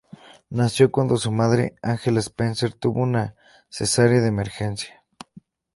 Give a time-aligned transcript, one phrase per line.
[0.49, 3.35] Nació cuando su madre, Angela Spencer, tuvo una
[3.69, 5.03] cesárea de emergencia.